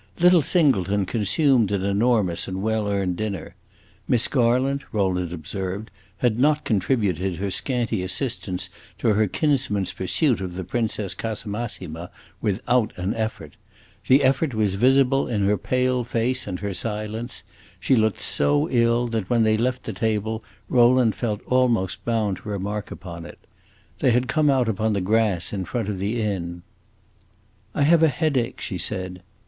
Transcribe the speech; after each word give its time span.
Little 0.19 0.41
Singleton 0.41 1.05
consumed 1.05 1.71
an 1.71 1.83
enormous 1.83 2.47
and 2.47 2.63
well 2.63 2.87
earned 2.89 3.17
dinner. 3.17 3.53
Miss 4.07 4.27
Garland, 4.27 4.83
Rowland 4.91 5.31
observed, 5.31 5.91
had 6.17 6.39
not 6.39 6.63
contributed 6.65 7.35
her 7.35 7.51
scanty 7.51 8.01
assistance 8.01 8.71
to 8.97 9.09
her 9.09 9.27
kinsman's 9.27 9.93
pursuit 9.93 10.41
of 10.41 10.55
the 10.55 10.63
Princess 10.63 11.13
Casamassima 11.13 12.09
without 12.41 12.93
an 12.97 13.13
effort. 13.13 13.57
The 14.07 14.23
effort 14.23 14.55
was 14.55 14.73
visible 14.73 15.27
in 15.27 15.43
her 15.45 15.55
pale 15.55 16.03
face 16.03 16.47
and 16.47 16.61
her 16.61 16.73
silence; 16.73 17.43
she 17.79 17.95
looked 17.95 18.21
so 18.21 18.67
ill 18.71 19.07
that 19.09 19.29
when 19.29 19.43
they 19.43 19.55
left 19.55 19.83
the 19.83 19.93
table 19.93 20.43
Rowland 20.67 21.13
felt 21.13 21.41
almost 21.45 22.03
bound 22.03 22.37
to 22.37 22.49
remark 22.49 22.89
upon 22.89 23.23
it. 23.23 23.37
They 23.99 24.09
had 24.09 24.27
come 24.27 24.49
out 24.49 24.67
upon 24.67 24.93
the 24.93 24.99
grass 25.01 25.53
in 25.53 25.63
front 25.63 25.89
of 25.89 25.99
the 25.99 26.19
inn. 26.19 26.63
"I 27.75 27.83
have 27.83 28.01
a 28.01 28.07
headache," 28.07 28.61
she 28.61 28.79
said. 28.79 29.21